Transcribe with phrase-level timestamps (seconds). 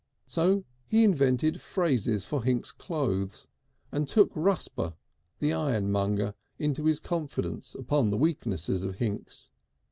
[0.25, 3.45] So he invented phrases for Hinks' clothes
[3.91, 4.95] and took Rusper,
[5.37, 9.51] the ironmonger, into his confidence upon the weaknesses of Hinks.